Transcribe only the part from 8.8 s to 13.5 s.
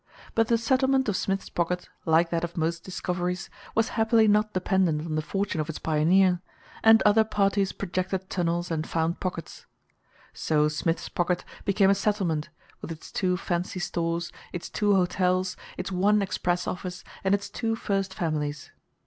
found pockets. So Smith's Pocket became a settlement, with its two